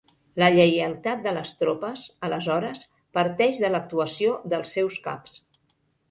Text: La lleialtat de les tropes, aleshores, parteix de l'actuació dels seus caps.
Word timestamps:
La 0.41 0.47
lleialtat 0.53 1.19
de 1.25 1.33
les 1.33 1.49
tropes, 1.59 2.05
aleshores, 2.27 2.81
parteix 3.17 3.59
de 3.65 3.69
l'actuació 3.75 4.33
dels 4.55 4.73
seus 4.79 4.97
caps. 5.05 5.37